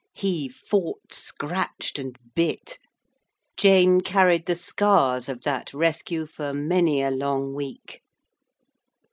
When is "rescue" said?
5.75-6.25